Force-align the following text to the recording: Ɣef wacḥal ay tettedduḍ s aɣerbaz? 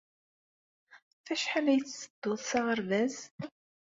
Ɣef 0.93 1.05
wacḥal 1.27 1.67
ay 1.73 1.79
tettedduḍ 1.81 2.41
s 2.49 2.51
aɣerbaz? 2.59 3.15